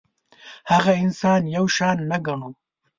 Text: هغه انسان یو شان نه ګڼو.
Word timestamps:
هغه 0.71 0.91
انسان 1.03 1.41
یو 1.55 1.65
شان 1.75 1.97
نه 2.11 2.17
ګڼو. 2.25 2.49